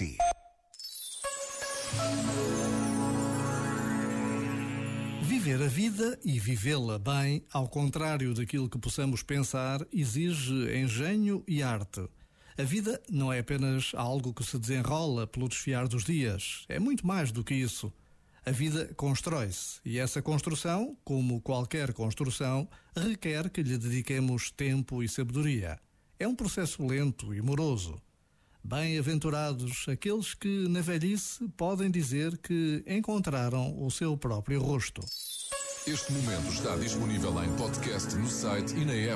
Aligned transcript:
si. 0.00 0.16
Viver 5.22 5.62
a 5.62 5.68
vida 5.68 6.18
e 6.24 6.40
vivê-la 6.40 6.98
bem, 6.98 7.44
ao 7.52 7.68
contrário 7.68 8.32
daquilo 8.32 8.70
que 8.70 8.78
possamos 8.78 9.22
pensar, 9.22 9.86
exige 9.92 10.74
engenho 10.74 11.44
e 11.46 11.62
arte. 11.62 12.08
A 12.56 12.62
vida 12.62 13.00
não 13.10 13.30
é 13.30 13.40
apenas 13.40 13.92
algo 13.94 14.32
que 14.32 14.44
se 14.44 14.58
desenrola 14.58 15.26
pelo 15.26 15.48
desfiar 15.48 15.86
dos 15.86 16.04
dias, 16.04 16.64
é 16.68 16.78
muito 16.78 17.06
mais 17.06 17.30
do 17.30 17.44
que 17.44 17.54
isso. 17.54 17.92
A 18.44 18.50
vida 18.50 18.90
constrói-se 18.96 19.80
e 19.84 19.98
essa 19.98 20.22
construção, 20.22 20.96
como 21.04 21.42
qualquer 21.42 21.92
construção, 21.92 22.66
requer 22.96 23.50
que 23.50 23.62
lhe 23.62 23.76
dediquemos 23.76 24.50
tempo 24.50 25.02
e 25.02 25.08
sabedoria. 25.08 25.78
É 26.18 26.26
um 26.26 26.34
processo 26.34 26.86
lento 26.86 27.34
e 27.34 27.42
moroso. 27.42 28.00
Bem-aventurados 28.62 29.86
aqueles 29.88 30.34
que, 30.34 30.68
na 30.68 30.80
velhice, 30.80 31.48
podem 31.56 31.90
dizer 31.90 32.36
que 32.38 32.84
encontraram 32.86 33.74
o 33.82 33.90
seu 33.90 34.16
próprio 34.16 34.60
rosto. 34.60 35.00
Este 35.86 36.12
momento 36.12 36.52
está 36.52 36.76
disponível 36.76 37.42
em 37.42 37.50
podcast 37.56 38.14
no 38.14 38.28
site 38.28 38.74
e 38.76 38.84
na 38.84 38.92
app. 38.92 39.08